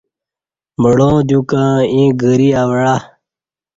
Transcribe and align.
مڑاں 0.81 1.17
دیوکں 1.27 1.69
ییں 1.93 2.09
گری 2.21 2.49
او 2.61 2.71
عہ 2.93 2.97